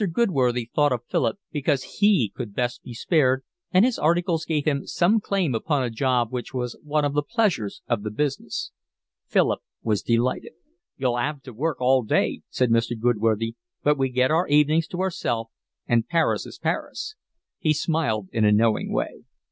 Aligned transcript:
Goodworthy 0.13 0.67
thought 0.73 0.91
of 0.91 1.05
Philip 1.07 1.37
because 1.51 1.99
he 1.99 2.31
could 2.35 2.55
best 2.55 2.81
be 2.81 2.91
spared, 2.95 3.43
and 3.71 3.85
his 3.85 3.99
articles 3.99 4.45
gave 4.45 4.65
him 4.65 4.87
some 4.87 5.19
claim 5.19 5.53
upon 5.53 5.83
a 5.83 5.91
job 5.91 6.31
which 6.31 6.55
was 6.55 6.75
one 6.81 7.05
of 7.05 7.13
the 7.13 7.21
pleasures 7.21 7.83
of 7.87 8.01
the 8.01 8.09
business. 8.09 8.71
Philip 9.27 9.59
was 9.83 10.01
delighted. 10.01 10.53
"You'll 10.97 11.17
'ave 11.19 11.41
to 11.43 11.53
work 11.53 11.79
all 11.79 12.01
day," 12.01 12.41
said 12.49 12.71
Mr. 12.71 12.99
Goodworthy, 12.99 13.53
"but 13.83 13.95
we 13.95 14.09
get 14.09 14.31
our 14.31 14.47
evenings 14.47 14.87
to 14.87 15.01
ourselves, 15.01 15.51
and 15.85 16.07
Paris 16.07 16.47
is 16.47 16.57
Paris." 16.57 17.13
He 17.59 17.71
smiled 17.71 18.29
in 18.33 18.43
a 18.43 18.51
knowing 18.51 18.91
way. 18.91 19.25